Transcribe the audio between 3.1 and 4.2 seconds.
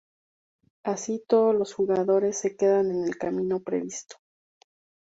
camino previsto.